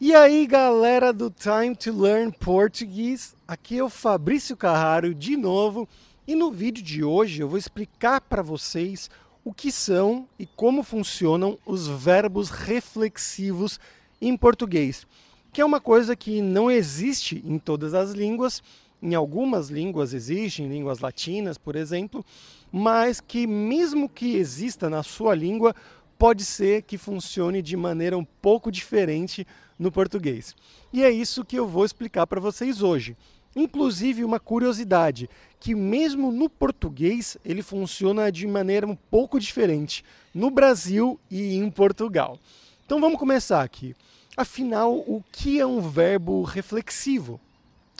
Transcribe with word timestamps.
E 0.00 0.12
aí, 0.12 0.44
galera 0.44 1.12
do 1.12 1.30
Time 1.30 1.74
to 1.76 1.96
Learn 1.96 2.32
Português, 2.32 3.32
aqui 3.46 3.78
é 3.78 3.84
o 3.84 3.88
Fabrício 3.88 4.56
Carraro 4.56 5.14
de 5.14 5.36
novo, 5.36 5.88
e 6.26 6.34
no 6.34 6.50
vídeo 6.50 6.82
de 6.82 7.04
hoje 7.04 7.40
eu 7.40 7.48
vou 7.48 7.56
explicar 7.56 8.20
para 8.20 8.42
vocês 8.42 9.08
o 9.44 9.54
que 9.54 9.70
são 9.70 10.28
e 10.36 10.46
como 10.46 10.82
funcionam 10.82 11.56
os 11.64 11.86
verbos 11.86 12.50
reflexivos 12.50 13.78
em 14.20 14.36
português, 14.36 15.06
que 15.52 15.60
é 15.60 15.64
uma 15.64 15.80
coisa 15.80 16.16
que 16.16 16.42
não 16.42 16.68
existe 16.68 17.40
em 17.46 17.56
todas 17.56 17.94
as 17.94 18.10
línguas, 18.10 18.64
em 19.00 19.14
algumas 19.14 19.68
línguas 19.68 20.12
existe, 20.12 20.60
em 20.60 20.68
línguas 20.68 20.98
latinas, 20.98 21.56
por 21.56 21.76
exemplo, 21.76 22.26
mas 22.72 23.20
que 23.20 23.46
mesmo 23.46 24.08
que 24.08 24.34
exista 24.34 24.90
na 24.90 25.04
sua 25.04 25.36
língua, 25.36 25.72
pode 26.18 26.44
ser 26.44 26.82
que 26.82 26.98
funcione 26.98 27.60
de 27.62 27.76
maneira 27.76 28.16
um 28.16 28.24
pouco 28.24 28.70
diferente 28.70 29.46
no 29.78 29.90
português. 29.90 30.54
E 30.92 31.02
é 31.02 31.10
isso 31.10 31.44
que 31.44 31.56
eu 31.56 31.66
vou 31.66 31.84
explicar 31.84 32.26
para 32.26 32.40
vocês 32.40 32.82
hoje. 32.82 33.16
Inclusive 33.56 34.24
uma 34.24 34.40
curiosidade, 34.40 35.28
que 35.60 35.74
mesmo 35.74 36.32
no 36.32 36.50
português 36.50 37.36
ele 37.44 37.62
funciona 37.62 38.30
de 38.30 38.46
maneira 38.46 38.86
um 38.86 38.96
pouco 38.96 39.38
diferente 39.38 40.04
no 40.34 40.50
Brasil 40.50 41.18
e 41.30 41.54
em 41.54 41.70
Portugal. 41.70 42.38
Então 42.84 43.00
vamos 43.00 43.18
começar 43.18 43.62
aqui. 43.62 43.94
Afinal, 44.36 44.94
o 44.94 45.22
que 45.30 45.60
é 45.60 45.66
um 45.66 45.80
verbo 45.80 46.42
reflexivo? 46.42 47.40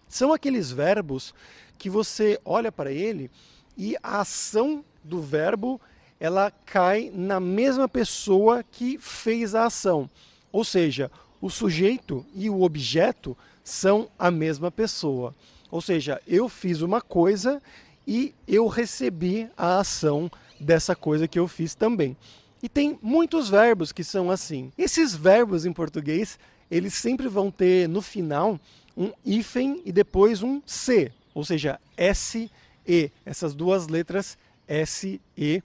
São 0.09 0.33
aqueles 0.33 0.71
verbos 0.71 1.33
que 1.79 1.89
você 1.89 2.41
olha 2.45 2.73
para 2.73 2.91
ele 2.91 3.31
e 3.77 3.97
a 4.03 4.21
ação 4.21 4.85
do 5.03 5.21
verbo 5.21 5.81
ela 6.19 6.51
cai 6.51 7.11
na 7.13 7.39
mesma 7.41 7.89
pessoa 7.89 8.63
que 8.63 8.99
fez 8.99 9.55
a 9.55 9.67
ação. 9.67 10.09
Ou 10.53 10.65
seja, 10.65 11.11
o 11.41 11.51
sujeito 11.51 12.25
e 12.35 12.49
o 12.49 12.63
objeto 12.63 13.37
são 13.63 14.09
a 14.19 14.31
mesma 14.31 14.71
pessoa. 14.71 15.35
Ou 15.71 15.81
seja, 15.81 16.21
eu 16.27 16.49
fiz 16.49 16.81
uma 16.81 17.01
coisa 17.01 17.61
e 18.07 18.35
eu 18.47 18.67
recebi 18.67 19.49
a 19.57 19.79
ação 19.79 20.31
dessa 20.61 20.95
coisa 20.95 21.27
que 21.27 21.39
eu 21.39 21.49
fiz 21.49 21.75
também. 21.75 22.17
E 22.63 22.69
tem 22.69 22.99
muitos 23.03 23.49
verbos 23.49 23.93
que 23.93 24.05
são 24.05 24.31
assim. 24.31 24.73
Esses 24.79 25.15
verbos 25.15 25.67
em 25.67 25.73
português, 25.73 26.39
eles 26.71 26.95
sempre 26.95 27.29
vão 27.29 27.51
ter 27.51 27.89
no 27.89 28.01
final 28.01 28.59
um 28.97 29.13
hífen 29.25 29.83
e 29.85 29.93
depois 29.93 30.43
um 30.43 30.63
C, 30.65 31.13
ou 31.35 31.45
seja, 31.45 31.81
S, 31.97 32.51
E. 32.87 33.11
Essas 33.27 33.55
duas 33.55 33.89
letras 33.89 34.39
S, 34.69 35.21
E. 35.37 35.63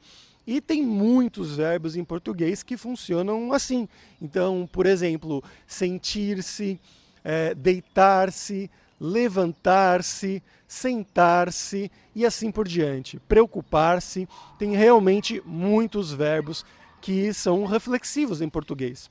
E 0.52 0.60
tem 0.60 0.82
muitos 0.82 1.58
verbos 1.58 1.96
em 1.96 2.04
português 2.04 2.64
que 2.64 2.76
funcionam 2.76 3.54
assim. 3.54 3.88
Então, 4.20 4.68
por 4.72 4.88
exemplo, 4.88 5.44
sentir-se, 5.68 6.80
é, 7.24 7.54
deitar-se, 7.54 8.68
levantar-se, 9.00 10.42
sentar-se 10.68 11.92
e 12.16 12.26
assim 12.26 12.50
por 12.50 12.68
diante. 12.68 13.20
Preocupar-se. 13.28 14.28
Tem 14.58 14.76
realmente 14.76 15.40
muitos 15.46 16.12
verbos 16.12 16.66
que 17.00 17.32
são 17.32 17.66
reflexivos 17.66 18.42
em 18.42 18.50
português. 18.50 19.08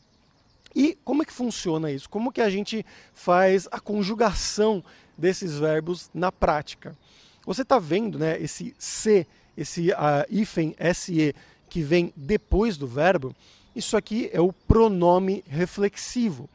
E 0.75 0.99
como 1.05 1.23
é 1.23 1.25
que 1.25 1.33
funciona 1.33 1.89
isso? 1.89 2.11
Como 2.11 2.33
que 2.33 2.41
a 2.41 2.51
gente 2.51 2.85
faz 3.15 3.69
a 3.71 3.79
conjugação 3.79 4.83
desses 5.17 5.57
verbos 5.57 6.11
na 6.13 6.33
prática? 6.33 6.99
Você 7.47 7.63
está 7.63 7.79
vendo 7.79 8.19
né, 8.19 8.43
esse 8.43 8.75
se 8.77 9.25
esse 9.59 9.91
uh, 9.91 10.25
hífen 10.31 10.75
SE 10.95 11.35
que 11.69 11.83
vem 11.83 12.13
depois 12.17 12.77
do 12.77 12.87
verbo, 12.87 13.35
isso 13.75 13.97
aqui 13.97 14.31
é 14.33 14.41
o 14.41 14.53
pronome 14.53 15.45
reflexivo. 15.49 16.49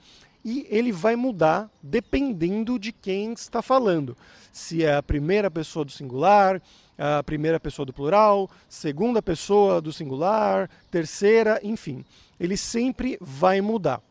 E 0.44 0.66
ele 0.70 0.92
vai 0.92 1.16
mudar 1.16 1.70
dependendo 1.82 2.80
de 2.80 2.92
quem 2.92 3.34
está 3.34 3.62
falando. 3.62 4.16
Se 4.52 4.84
é 4.84 4.96
a 4.96 5.04
primeira 5.04 5.52
pessoa 5.52 5.86
do 5.86 5.92
singular, 5.92 6.62
a 6.98 7.24
primeira 7.24 7.60
pessoa 7.60 7.86
do 7.86 7.94
plural, 7.94 8.50
segunda 8.70 9.22
pessoa 9.22 9.82
do 9.82 9.92
singular, 9.92 10.70
terceira, 10.92 11.60
enfim. 11.64 12.04
Ele 12.40 12.58
sempre 12.58 13.18
vai 13.22 13.62
mudar. 13.62 14.02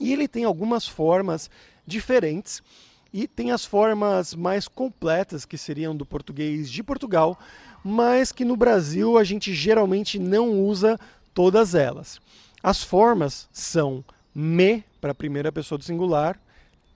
E 0.00 0.12
ele 0.12 0.26
tem 0.26 0.44
algumas 0.44 0.86
formas 0.86 1.50
diferentes 1.86 2.62
e 3.12 3.28
tem 3.28 3.50
as 3.50 3.64
formas 3.64 4.34
mais 4.34 4.66
completas 4.66 5.44
que 5.44 5.58
seriam 5.58 5.94
do 5.94 6.06
português 6.06 6.70
de 6.70 6.82
Portugal, 6.82 7.38
mas 7.82 8.32
que 8.32 8.44
no 8.44 8.56
Brasil 8.56 9.18
a 9.18 9.24
gente 9.24 9.52
geralmente 9.54 10.18
não 10.18 10.60
usa 10.60 10.98
todas 11.34 11.74
elas. 11.74 12.20
As 12.62 12.82
formas 12.82 13.48
são 13.52 14.04
me 14.34 14.84
para 15.00 15.12
a 15.12 15.14
primeira 15.14 15.50
pessoa 15.50 15.78
do 15.78 15.84
singular, 15.84 16.38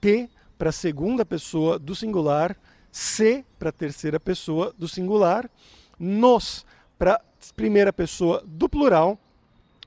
te 0.00 0.28
para 0.58 0.70
a 0.70 0.72
segunda 0.72 1.24
pessoa 1.24 1.78
do 1.78 1.94
singular, 1.94 2.56
se 2.90 3.44
para 3.58 3.68
a 3.68 3.72
terceira 3.72 4.18
pessoa 4.18 4.74
do 4.78 4.88
singular, 4.88 5.50
nos 5.98 6.64
para 6.98 7.14
a 7.14 7.20
primeira 7.54 7.92
pessoa 7.92 8.42
do 8.46 8.68
plural, 8.68 9.18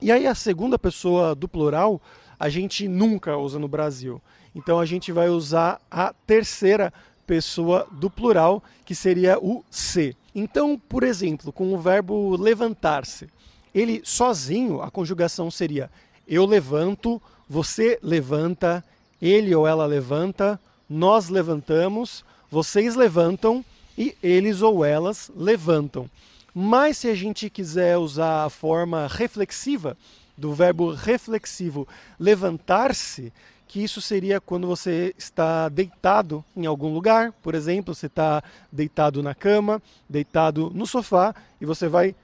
e 0.02 0.12
aí 0.12 0.28
a 0.28 0.36
segunda 0.36 0.78
pessoa 0.78 1.34
do 1.34 1.48
plural 1.48 2.02
a 2.40 2.50
gente 2.50 2.88
nunca 2.88 3.36
usa 3.36 3.60
no 3.60 3.68
Brasil. 3.68 4.22
Então 4.56 4.80
a 4.80 4.86
gente 4.86 5.12
vai 5.12 5.30
usar 5.30 5.82
a 5.92 6.14
terceira 6.26 6.94
pessoa 7.30 7.88
do 7.92 8.10
plural, 8.10 8.64
que 8.84 8.96
seria 8.96 9.38
o 9.38 9.64
se. 9.70 10.18
Então, 10.34 10.82
por 10.90 11.04
exemplo, 11.04 11.54
com 11.54 11.72
o 11.72 11.78
verbo 11.78 12.36
levantar-se, 12.36 13.30
ele 13.72 14.02
sozinho, 14.04 14.82
a 14.82 14.90
conjugação 14.90 15.52
seria 15.52 15.92
eu 16.28 16.44
levanto, 16.44 17.22
você 17.48 18.00
levanta, 18.02 18.84
ele 19.22 19.54
ou 19.54 19.68
ela 19.68 19.86
levanta, 19.86 20.60
nós 20.90 21.30
levantamos, 21.30 22.26
vocês 22.50 22.96
levantam 22.96 23.64
e 23.96 24.16
eles 24.24 24.64
ou 24.64 24.84
elas 24.84 25.32
levantam. 25.36 26.10
Mas 26.52 26.98
se 26.98 27.10
a 27.10 27.16
gente 27.16 27.48
quiser 27.48 27.96
usar 27.98 28.46
a 28.46 28.50
forma 28.50 29.08
reflexiva 29.08 29.96
do 30.36 30.52
verbo 30.52 30.92
reflexivo 30.92 31.88
levantar-se, 32.20 33.32
que 33.70 33.84
isso 33.84 34.02
seria 34.02 34.42
quando 34.42 34.66
você 34.66 35.14
está 35.16 35.70
deitado 35.70 36.44
em 36.58 36.66
algum 36.66 36.92
lugar, 36.92 37.32
por 37.34 37.54
exemplo, 37.54 37.94
você 37.94 38.08
está 38.08 38.44
deitado 38.72 39.22
na 39.22 39.36
cama, 39.36 39.80
deitado 40.10 40.72
no 40.74 40.88
sofá, 40.88 41.36
e 41.62 41.68
você 41.68 41.88
vai 41.88 42.16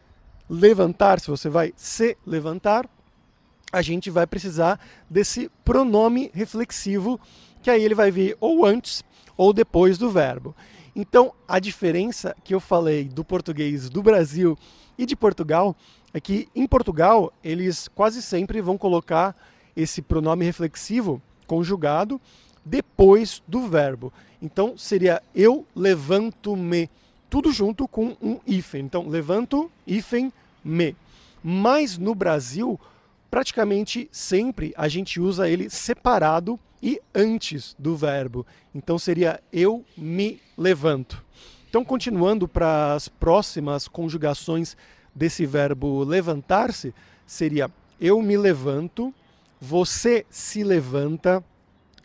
levantar, 0.50 1.20
se 1.20 1.28
você 1.28 1.48
vai 1.48 1.72
se 1.78 2.18
levantar, 2.26 2.90
a 3.72 3.84
gente 3.84 4.10
vai 4.10 4.26
precisar 4.26 4.80
desse 5.08 5.52
pronome 5.64 6.32
reflexivo, 6.34 7.20
que 7.62 7.70
aí 7.70 7.84
ele 7.84 7.94
vai 7.94 8.10
vir 8.10 8.36
ou 8.42 8.66
antes 8.66 9.04
ou 9.38 9.54
depois 9.54 10.00
do 10.00 10.10
verbo. 10.10 10.56
Então, 10.96 11.32
a 11.48 11.60
diferença 11.60 12.36
que 12.44 12.56
eu 12.56 12.60
falei 12.60 13.04
do 13.04 13.24
português 13.24 13.88
do 13.88 14.02
Brasil 14.02 14.58
e 14.98 15.06
de 15.06 15.16
Portugal 15.16 15.76
é 16.12 16.20
que 16.20 16.50
em 16.56 16.66
Portugal 16.66 17.32
eles 17.44 17.88
quase 17.88 18.24
sempre 18.24 18.62
vão 18.62 18.80
colocar 18.80 19.36
esse 19.76 20.02
pronome 20.02 20.44
reflexivo 20.44 21.22
conjugado 21.46 22.20
depois 22.64 23.42
do 23.48 23.68
verbo. 23.68 24.12
Então 24.42 24.78
seria 24.78 25.22
eu 25.34 25.66
levanto-me, 25.76 26.90
tudo 27.30 27.52
junto 27.52 27.88
com 27.88 28.16
um 28.22 28.40
hífen. 28.46 28.86
Então 28.86 29.08
levanto, 29.08 29.72
hífen, 29.86 30.32
me. 30.64 30.96
Mas 31.44 31.98
no 31.98 32.16
Brasil, 32.16 32.80
praticamente 33.30 34.10
sempre 34.12 34.74
a 34.76 34.88
gente 34.88 35.20
usa 35.20 35.50
ele 35.50 35.70
separado 35.70 36.60
e 36.82 37.02
antes 37.14 37.76
do 37.80 37.96
verbo. 37.96 38.46
Então 38.74 38.98
seria 39.00 39.42
eu 39.52 39.84
me 39.98 40.40
levanto. 40.58 41.24
Então, 41.76 41.84
continuando 41.84 42.48
para 42.48 42.94
as 42.94 43.10
próximas 43.10 43.86
conjugações 43.86 44.78
desse 45.14 45.46
verbo 45.46 46.06
levantar-se, 46.06 46.94
seria 47.28 47.70
eu 48.00 48.22
me 48.22 48.38
levanto, 48.38 49.14
você 49.60 50.26
se 50.30 50.64
levanta, 50.64 51.44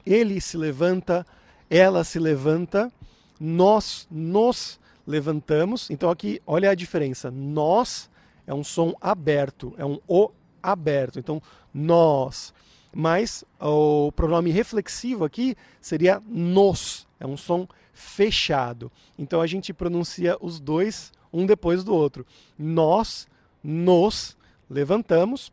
ele 0.05 0.41
se 0.41 0.57
levanta, 0.57 1.27
ela 1.69 2.05
se 2.05 2.19
levanta, 2.19 2.93
nós 3.39 4.07
nos 4.11 4.79
levantamos. 5.07 5.91
Então 5.91 6.11
aqui, 6.11 6.41
olha 6.47 6.71
a 6.71 6.75
diferença. 6.75 7.31
Nós 7.31 8.11
é 8.47 8.55
um 8.55 8.65
som 8.65 8.95
aberto, 9.01 9.75
é 9.77 9.85
um 9.85 9.99
o 10.07 10.31
aberto. 10.63 11.19
Então, 11.19 11.43
nós. 11.73 12.53
Mas 12.93 13.45
o 13.61 14.11
pronome 14.13 14.51
reflexivo 14.51 15.25
aqui 15.25 15.57
seria 15.81 16.21
nos, 16.27 17.07
é 17.21 17.27
um 17.27 17.37
som 17.37 17.69
fechado. 17.93 18.91
Então 19.19 19.41
a 19.41 19.47
gente 19.47 19.73
pronuncia 19.73 20.37
os 20.41 20.59
dois 20.59 21.13
um 21.33 21.47
depois 21.47 21.85
do 21.85 21.95
outro. 21.95 22.27
Nós 22.59 23.29
nos 23.63 24.37
levantamos, 24.69 25.53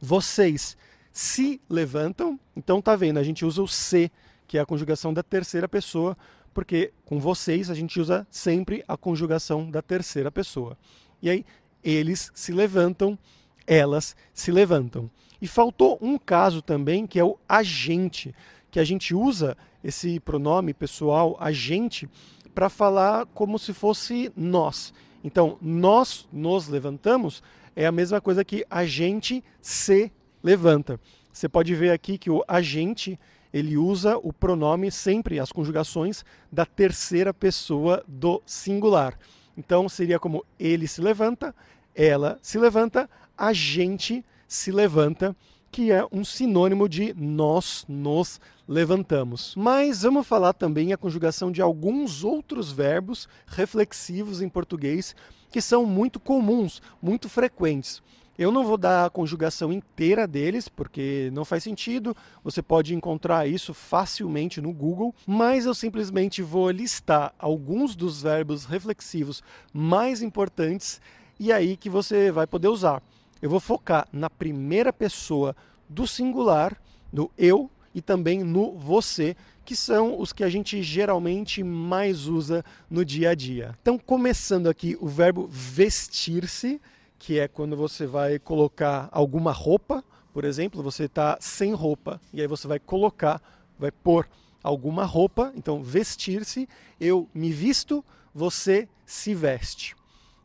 vocês 0.00 0.76
se 1.12 1.60
levantam. 1.68 2.38
Então 2.56 2.80
tá 2.80 2.96
vendo, 2.96 3.18
a 3.18 3.22
gente 3.22 3.44
usa 3.44 3.62
o 3.62 3.68
se, 3.68 4.10
que 4.46 4.58
é 4.58 4.60
a 4.60 4.66
conjugação 4.66 5.12
da 5.12 5.22
terceira 5.22 5.68
pessoa, 5.68 6.16
porque 6.54 6.92
com 7.04 7.20
vocês 7.20 7.70
a 7.70 7.74
gente 7.74 8.00
usa 8.00 8.26
sempre 8.30 8.84
a 8.88 8.96
conjugação 8.96 9.70
da 9.70 9.82
terceira 9.82 10.30
pessoa. 10.30 10.76
E 11.20 11.30
aí 11.30 11.44
eles 11.84 12.30
se 12.34 12.52
levantam, 12.52 13.18
elas 13.66 14.16
se 14.32 14.50
levantam. 14.50 15.10
E 15.40 15.46
faltou 15.46 15.98
um 16.00 16.16
caso 16.16 16.62
também, 16.62 17.06
que 17.06 17.18
é 17.18 17.24
o 17.24 17.38
agente, 17.48 18.34
que 18.70 18.78
a 18.78 18.84
gente 18.84 19.14
usa 19.14 19.56
esse 19.82 20.20
pronome 20.20 20.72
pessoal, 20.72 21.36
agente, 21.40 22.08
para 22.54 22.68
falar 22.68 23.26
como 23.26 23.58
se 23.58 23.72
fosse 23.72 24.30
nós. 24.36 24.94
Então, 25.24 25.58
nós 25.60 26.28
nos 26.32 26.68
levantamos 26.68 27.42
é 27.74 27.86
a 27.86 27.92
mesma 27.92 28.20
coisa 28.20 28.44
que 28.44 28.64
a 28.68 28.84
gente 28.84 29.42
se 29.60 30.12
levanta. 30.42 30.98
Você 31.32 31.48
pode 31.48 31.74
ver 31.74 31.90
aqui 31.90 32.18
que 32.18 32.30
o 32.30 32.44
agente 32.46 33.18
ele 33.52 33.76
usa 33.76 34.16
o 34.16 34.32
pronome 34.32 34.90
sempre, 34.90 35.38
as 35.38 35.52
conjugações 35.52 36.24
da 36.50 36.64
terceira 36.64 37.34
pessoa 37.34 38.02
do 38.08 38.42
singular. 38.46 39.18
Então 39.56 39.88
seria 39.88 40.18
como 40.18 40.44
ele 40.58 40.88
se 40.88 41.00
levanta, 41.00 41.54
ela 41.94 42.38
se 42.40 42.58
levanta, 42.58 43.08
a 43.36 43.52
gente 43.52 44.24
se 44.48 44.72
levanta, 44.72 45.36
que 45.70 45.90
é 45.90 46.04
um 46.12 46.24
sinônimo 46.24 46.88
de 46.88 47.14
nós 47.14 47.84
nos 47.88 48.40
levantamos. 48.68 49.54
Mas 49.56 50.02
vamos 50.02 50.26
falar 50.26 50.52
também 50.52 50.92
a 50.92 50.98
conjugação 50.98 51.50
de 51.50 51.62
alguns 51.62 52.24
outros 52.24 52.70
verbos 52.70 53.28
reflexivos 53.46 54.42
em 54.42 54.48
português 54.48 55.16
que 55.50 55.60
são 55.60 55.84
muito 55.84 56.18
comuns, 56.20 56.80
muito 57.00 57.28
frequentes. 57.28 58.02
Eu 58.38 58.50
não 58.50 58.64
vou 58.64 58.78
dar 58.78 59.04
a 59.04 59.10
conjugação 59.10 59.70
inteira 59.70 60.26
deles, 60.26 60.68
porque 60.68 61.30
não 61.34 61.44
faz 61.44 61.62
sentido. 61.62 62.16
Você 62.42 62.62
pode 62.62 62.94
encontrar 62.94 63.46
isso 63.46 63.74
facilmente 63.74 64.60
no 64.60 64.72
Google, 64.72 65.14
mas 65.26 65.66
eu 65.66 65.74
simplesmente 65.74 66.40
vou 66.40 66.70
listar 66.70 67.34
alguns 67.38 67.94
dos 67.94 68.22
verbos 68.22 68.64
reflexivos 68.64 69.42
mais 69.72 70.22
importantes 70.22 71.00
e 71.38 71.52
aí 71.52 71.76
que 71.76 71.90
você 71.90 72.30
vai 72.30 72.46
poder 72.46 72.68
usar. 72.68 73.02
Eu 73.40 73.50
vou 73.50 73.60
focar 73.60 74.08
na 74.12 74.30
primeira 74.30 74.92
pessoa 74.92 75.54
do 75.88 76.06
singular, 76.06 76.80
no 77.12 77.30
eu 77.36 77.70
e 77.94 78.00
também 78.00 78.42
no 78.42 78.78
você, 78.78 79.36
que 79.64 79.76
são 79.76 80.18
os 80.18 80.32
que 80.32 80.42
a 80.42 80.48
gente 80.48 80.82
geralmente 80.82 81.62
mais 81.62 82.26
usa 82.26 82.64
no 82.88 83.04
dia 83.04 83.30
a 83.30 83.34
dia. 83.34 83.76
Então, 83.82 83.98
começando 83.98 84.68
aqui 84.68 84.96
o 85.00 85.06
verbo 85.06 85.46
vestir-se, 85.50 86.80
que 87.22 87.38
é 87.38 87.46
quando 87.46 87.76
você 87.76 88.04
vai 88.04 88.36
colocar 88.36 89.08
alguma 89.12 89.52
roupa, 89.52 90.02
por 90.32 90.44
exemplo, 90.44 90.82
você 90.82 91.04
está 91.04 91.38
sem 91.40 91.72
roupa 91.72 92.20
e 92.32 92.40
aí 92.40 92.48
você 92.48 92.66
vai 92.66 92.80
colocar, 92.80 93.40
vai 93.78 93.92
pôr 93.92 94.28
alguma 94.60 95.04
roupa, 95.04 95.52
então 95.54 95.84
vestir-se, 95.84 96.68
eu 97.00 97.28
me 97.32 97.52
visto, 97.52 98.04
você 98.34 98.88
se 99.06 99.36
veste. 99.36 99.94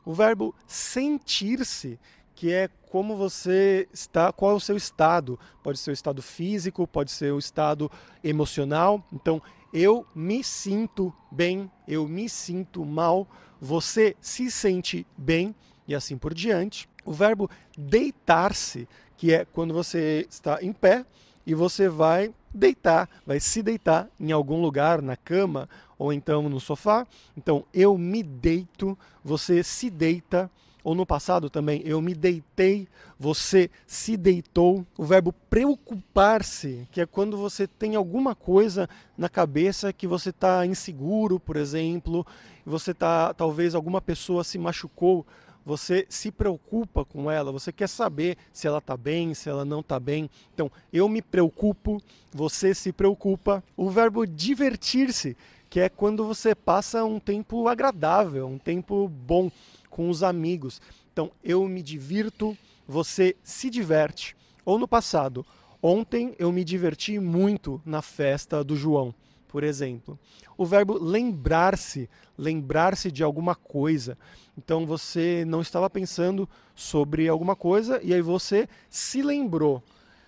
O 0.06 0.14
verbo 0.14 0.54
sentir-se 0.68 2.00
que 2.36 2.54
é 2.54 2.70
como 2.92 3.18
você 3.18 3.90
está, 3.92 4.32
qual 4.32 4.52
é 4.52 4.56
o 4.56 4.60
seu 4.60 4.78
estado. 4.78 5.40
Pode 5.64 5.80
ser 5.80 5.90
o 5.90 5.94
estado 5.94 6.22
físico, 6.22 6.86
pode 6.86 7.10
ser 7.10 7.34
o 7.34 7.40
estado 7.40 7.92
emocional. 8.24 9.04
Então, 9.12 9.42
eu 9.74 10.06
me 10.14 10.44
sinto 10.44 11.12
bem, 11.32 11.72
eu 11.88 12.08
me 12.08 12.30
sinto 12.30 12.86
mal, 12.86 13.28
você 13.60 14.16
se 14.22 14.52
sente 14.52 15.08
bem 15.18 15.56
e 15.88 15.96
assim 15.96 16.18
por 16.18 16.34
diante. 16.34 16.90
O 17.06 17.14
verbo 17.14 17.50
deitar-se, 17.78 18.88
que 19.16 19.34
é 19.34 19.46
quando 19.46 19.74
você 19.74 20.28
está 20.30 20.62
em 20.62 20.74
pé 20.74 21.06
e 21.46 21.56
você 21.56 21.88
vai 21.88 22.34
deitar, 22.54 23.10
vai 23.26 23.40
se 23.40 23.64
deitar 23.64 24.10
em 24.20 24.32
algum 24.32 24.62
lugar, 24.62 25.02
na 25.02 25.16
cama 25.16 25.70
ou 25.98 26.12
então 26.12 26.50
no 26.50 26.60
sofá. 26.60 27.08
Então, 27.36 27.64
eu 27.74 27.98
me 27.98 28.22
deito, 28.22 28.98
você 29.24 29.64
se 29.64 29.90
deita 29.90 30.52
ou 30.84 30.96
no 30.96 31.06
passado 31.06 31.50
também, 31.50 31.82
eu 31.84 32.02
me 32.02 32.16
deitei, 32.16 32.88
você 33.20 33.70
se 33.86 34.16
deitou. 34.16 34.86
O 34.98 35.04
verbo 35.04 35.34
preocupar-se, 35.50 36.88
que 36.94 37.02
é 37.02 37.06
quando 37.06 37.36
você 37.36 37.68
tem 37.68 37.96
alguma 37.96 38.34
coisa 38.34 38.88
na 39.18 39.28
cabeça 39.28 39.92
que 39.92 40.08
você 40.08 40.30
está 40.30 40.66
inseguro, 40.66 41.42
por 41.42 41.58
exemplo, 41.58 42.26
você 42.66 42.94
tá, 42.94 43.34
talvez 43.34 43.76
alguma 43.76 44.00
pessoa 44.00 44.46
se 44.46 44.58
machucou, 44.58 45.26
você 45.68 46.06
se 46.08 46.32
preocupa 46.32 47.04
com 47.04 47.30
ela, 47.30 47.52
você 47.52 47.74
quer 47.74 47.90
saber 47.90 48.38
se 48.54 48.66
ela 48.66 48.78
está 48.78 48.96
bem, 48.96 49.34
se 49.34 49.50
ela 49.50 49.66
não 49.66 49.82
está 49.82 50.00
bem. 50.00 50.30
Então, 50.54 50.72
eu 50.94 51.10
me 51.10 51.22
preocupo, 51.22 52.02
você 52.32 52.74
se 52.74 52.94
preocupa. 52.94 53.62
O 53.76 53.90
verbo 53.90 54.26
divertir-se, 54.26 55.36
que 55.70 55.82
é 55.82 55.90
quando 55.90 56.26
você 56.26 56.56
passa 56.56 57.04
um 57.04 57.20
tempo 57.20 57.68
agradável, 57.68 58.48
um 58.48 58.58
tempo 58.58 59.10
bom 59.10 59.52
com 59.90 60.10
os 60.10 60.24
amigos. 60.24 60.82
Então, 61.12 61.30
eu 61.44 61.68
me 61.68 61.84
divirto, 61.84 62.58
você 62.88 63.36
se 63.44 63.70
diverte. 63.70 64.38
Ou 64.64 64.80
no 64.80 64.88
passado, 64.88 65.46
ontem 65.84 66.34
eu 66.40 66.50
me 66.50 66.64
diverti 66.64 67.20
muito 67.20 67.82
na 67.86 68.02
festa 68.02 68.64
do 68.64 68.78
João, 68.78 69.14
por 69.48 69.64
exemplo. 69.64 70.20
O 70.58 70.66
verbo 70.66 70.98
lembrar-se, 70.98 72.10
lembrar-se 72.38 73.12
de 73.12 73.24
alguma 73.24 73.56
coisa. 73.56 74.18
Então, 74.58 74.86
você 74.86 75.46
não 75.46 75.62
estava 75.62 75.90
pensando 75.90 76.48
sobre 76.76 77.28
alguma 77.28 77.56
coisa 77.56 78.00
e 78.04 78.14
aí 78.14 78.22
você 78.22 78.68
se 78.90 79.22
lembrou, 79.22 79.82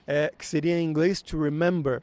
é, 0.05 0.31
que 0.37 0.45
seria 0.45 0.79
em 0.79 0.85
inglês 0.85 1.21
to 1.21 1.41
remember. 1.41 2.01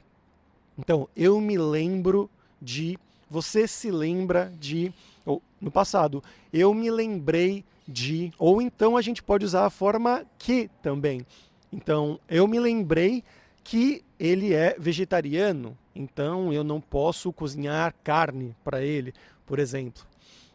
Então, 0.79 1.09
eu 1.17 1.41
me 1.41 1.57
lembro 1.57 2.29
de, 2.61 2.99
você 3.31 3.67
se 3.67 3.91
lembra 3.91 4.53
de 4.59 4.93
ou 5.25 5.43
no 5.61 5.71
passado, 5.71 6.23
eu 6.53 6.73
me 6.73 6.91
lembrei 6.91 7.65
de, 7.87 8.33
ou 8.39 8.63
então 8.63 8.97
a 8.97 9.03
gente 9.03 9.23
pode 9.23 9.45
usar 9.45 9.67
a 9.67 9.71
forma 9.71 10.25
que 10.39 10.71
também. 10.83 11.27
Então, 11.73 12.19
eu 12.29 12.47
me 12.47 12.61
lembrei 12.61 13.25
que 13.65 14.05
ele 14.19 14.55
é 14.55 14.77
vegetariano, 14.79 15.77
então 15.97 16.53
eu 16.53 16.63
não 16.63 16.81
posso 16.81 17.33
cozinhar 17.33 17.95
carne 18.05 18.55
para 18.63 18.83
ele, 18.83 19.13
por 19.45 19.59
exemplo. 19.59 20.05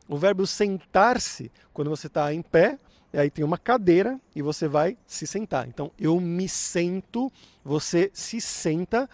O 0.07 0.17
verbo 0.17 0.45
sentar-se, 0.45 1.51
quando 1.73 1.89
você 1.89 2.07
está 2.07 2.33
em 2.33 2.41
pé, 2.41 2.77
aí 3.13 3.29
tem 3.29 3.43
uma 3.43 3.57
cadeira 3.57 4.19
e 4.35 4.41
você 4.41 4.67
vai 4.67 4.97
se 5.05 5.25
sentar. 5.25 5.67
Então, 5.67 5.91
eu 5.97 6.19
me 6.19 6.47
sento, 6.47 7.31
você 7.63 8.09
se 8.13 8.39
senta 8.39 9.09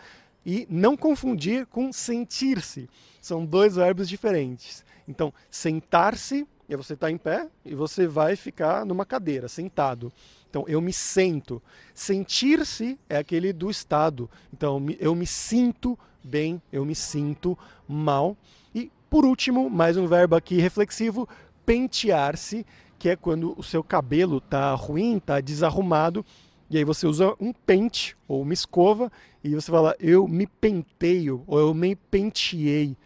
e 0.45 0.68
não 0.69 0.95
confundir 0.95 1.65
com 1.68 1.91
sentir-se. 1.91 2.89
São 3.21 3.45
dois 3.45 3.75
verbos 3.75 4.07
diferentes. 4.07 4.85
Então, 5.07 5.33
sentar-se, 5.50 6.47
é 6.69 6.75
você 6.75 6.94
estar 6.94 7.07
tá 7.07 7.12
em 7.12 7.18
pé 7.18 7.47
e 7.65 7.73
você 7.75 8.07
vai 8.07 8.35
ficar 8.35 8.85
numa 8.85 9.06
cadeira, 9.06 9.47
sentado. 9.47 10.12
Então, 10.49 10.65
eu 10.67 10.81
me 10.81 10.94
sento. 10.94 11.61
Sentir-se 11.94 12.97
é 13.09 13.17
aquele 13.17 13.51
do 13.51 13.69
estado. 13.69 14.29
Então, 14.53 14.83
eu 14.99 15.13
me 15.13 15.25
sinto 15.25 15.97
bem, 16.23 16.61
eu 16.71 16.85
me 16.85 16.95
sinto 16.95 17.57
mal. 17.88 18.35
E, 18.73 18.92
por 19.09 19.25
último, 19.25 19.69
mais 19.69 19.97
um 19.97 20.07
verbo 20.07 20.35
aqui 20.35 20.57
reflexivo, 20.57 21.27
pentear-se, 21.66 22.66
que 22.97 23.09
é 23.09 23.16
quando 23.16 23.54
o 23.57 23.63
seu 23.63 23.83
cabelo 23.83 24.37
está 24.37 24.73
ruim, 24.73 25.18
está 25.18 25.39
desarrumado. 25.39 26.25
E 26.69 26.77
aí 26.77 26.83
você 26.83 27.07
usa 27.07 27.33
um 27.39 27.54
pente 27.54 28.16
ou 28.27 28.42
uma 28.42 28.54
escova 28.54 29.11
e 29.44 29.56
você 29.56 29.71
fala, 29.71 29.95
eu 29.99 30.27
me 30.27 30.47
penteio 30.47 31.44
ou 31.47 31.59
eu 31.59 31.73
me 31.73 31.95
penteei 31.95 32.97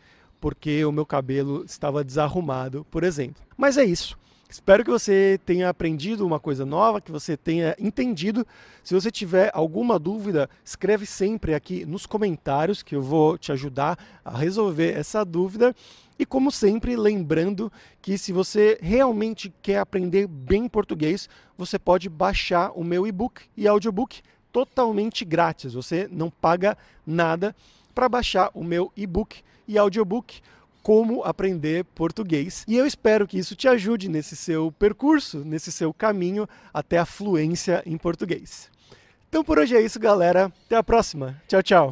porque 0.41 0.83
o 0.83 0.91
meu 0.91 1.05
cabelo 1.05 1.63
estava 1.63 2.03
desarrumado, 2.03 2.85
por 2.89 3.03
exemplo. 3.03 3.43
Mas 3.55 3.77
é 3.77 3.85
isso. 3.85 4.17
Espero 4.51 4.83
que 4.83 4.91
você 4.91 5.39
tenha 5.45 5.69
aprendido 5.69 6.27
uma 6.27 6.37
coisa 6.37 6.65
nova, 6.65 6.99
que 6.99 7.09
você 7.09 7.37
tenha 7.37 7.73
entendido. 7.79 8.45
Se 8.83 8.93
você 8.93 9.09
tiver 9.09 9.49
alguma 9.53 9.97
dúvida, 9.97 10.49
escreve 10.61 11.05
sempre 11.05 11.53
aqui 11.53 11.85
nos 11.85 12.05
comentários 12.05 12.83
que 12.83 12.93
eu 12.93 13.01
vou 13.01 13.37
te 13.37 13.53
ajudar 13.53 13.97
a 14.25 14.37
resolver 14.37 14.91
essa 14.91 15.23
dúvida. 15.23 15.73
E 16.19 16.25
como 16.25 16.51
sempre, 16.51 16.97
lembrando 16.97 17.71
que 18.01 18.17
se 18.17 18.33
você 18.33 18.77
realmente 18.81 19.53
quer 19.61 19.79
aprender 19.79 20.27
bem 20.27 20.67
português, 20.67 21.29
você 21.57 21.79
pode 21.79 22.09
baixar 22.09 22.73
o 22.75 22.83
meu 22.83 23.07
e-book 23.07 23.43
e 23.55 23.69
audiobook 23.69 24.21
totalmente 24.51 25.23
grátis. 25.23 25.75
Você 25.75 26.09
não 26.11 26.29
paga 26.29 26.77
nada 27.07 27.55
para 27.95 28.09
baixar 28.09 28.51
o 28.53 28.65
meu 28.65 28.91
e-book 28.97 29.41
e 29.65 29.77
audiobook 29.77 30.41
como 30.81 31.23
aprender 31.23 31.85
português. 31.95 32.63
E 32.67 32.77
eu 32.77 32.85
espero 32.85 33.27
que 33.27 33.37
isso 33.37 33.55
te 33.55 33.67
ajude 33.67 34.09
nesse 34.09 34.35
seu 34.35 34.71
percurso, 34.71 35.43
nesse 35.45 35.71
seu 35.71 35.93
caminho 35.93 36.47
até 36.73 36.97
a 36.97 37.05
fluência 37.05 37.81
em 37.85 37.97
português. 37.97 38.69
Então 39.29 39.43
por 39.43 39.59
hoje 39.59 39.75
é 39.75 39.81
isso, 39.81 39.99
galera. 39.99 40.51
Até 40.65 40.75
a 40.75 40.83
próxima. 40.83 41.41
Tchau, 41.47 41.63
tchau. 41.63 41.89